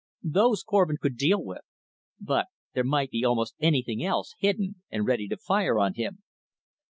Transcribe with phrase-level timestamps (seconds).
[0.23, 1.61] Those Korvin could deal with;
[2.19, 6.23] but there might be almost anything else hidden and ready to fire on him.